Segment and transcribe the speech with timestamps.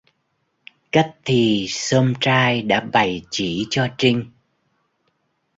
[0.91, 4.31] Cách thì some trai đã bày chỉ cho Trinh